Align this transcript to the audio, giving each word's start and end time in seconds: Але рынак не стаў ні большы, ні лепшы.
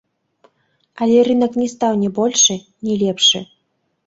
Але 1.05 1.17
рынак 1.27 1.53
не 1.65 1.67
стаў 1.75 1.93
ні 2.05 2.09
большы, 2.21 2.59
ні 2.89 2.93
лепшы. 3.05 3.39